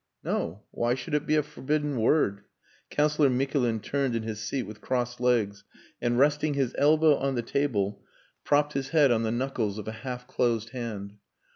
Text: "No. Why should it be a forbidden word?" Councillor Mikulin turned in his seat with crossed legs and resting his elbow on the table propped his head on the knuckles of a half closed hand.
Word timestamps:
"No. 0.23 0.63
Why 0.71 0.95
should 0.95 1.13
it 1.13 1.27
be 1.27 1.35
a 1.35 1.43
forbidden 1.43 1.97
word?" 1.99 2.41
Councillor 2.89 3.29
Mikulin 3.29 3.81
turned 3.81 4.15
in 4.15 4.23
his 4.23 4.39
seat 4.41 4.63
with 4.63 4.81
crossed 4.81 5.21
legs 5.21 5.63
and 6.01 6.17
resting 6.17 6.55
his 6.55 6.73
elbow 6.79 7.17
on 7.17 7.35
the 7.35 7.43
table 7.43 8.01
propped 8.43 8.73
his 8.73 8.89
head 8.89 9.11
on 9.11 9.21
the 9.21 9.31
knuckles 9.31 9.77
of 9.77 9.87
a 9.87 9.91
half 10.01 10.25
closed 10.25 10.71
hand. 10.71 11.17